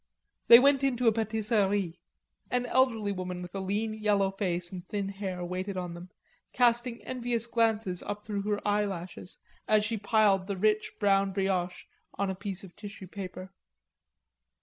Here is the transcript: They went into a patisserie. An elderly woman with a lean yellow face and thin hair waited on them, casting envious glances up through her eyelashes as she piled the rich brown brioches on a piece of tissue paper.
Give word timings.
They 0.47 0.57
went 0.57 0.83
into 0.83 1.05
a 1.05 1.11
patisserie. 1.11 1.99
An 2.49 2.65
elderly 2.65 3.11
woman 3.11 3.43
with 3.43 3.53
a 3.53 3.59
lean 3.59 3.93
yellow 3.93 4.31
face 4.31 4.71
and 4.71 4.83
thin 4.87 5.09
hair 5.09 5.45
waited 5.45 5.77
on 5.77 5.93
them, 5.93 6.09
casting 6.53 7.03
envious 7.03 7.45
glances 7.45 8.01
up 8.01 8.25
through 8.25 8.41
her 8.49 8.67
eyelashes 8.67 9.37
as 9.67 9.85
she 9.85 9.97
piled 9.99 10.47
the 10.47 10.57
rich 10.57 10.91
brown 10.99 11.33
brioches 11.33 11.85
on 12.15 12.31
a 12.31 12.35
piece 12.35 12.63
of 12.63 12.75
tissue 12.75 13.05
paper. 13.07 13.51